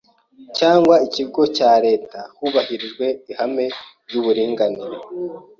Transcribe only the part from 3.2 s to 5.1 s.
ihame ry’uburinganire